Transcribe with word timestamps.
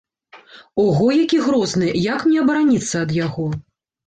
Ого, 0.83 1.11
які 1.17 1.41
грозны, 1.49 1.91
як 2.05 2.25
мне 2.29 2.39
абараніцца 2.45 2.95
ад 3.05 3.15
яго? 3.21 3.47